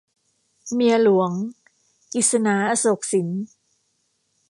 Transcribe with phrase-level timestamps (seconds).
[0.73, 1.31] เมียหลวง-
[2.13, 3.27] กฤษณา อโศกสิน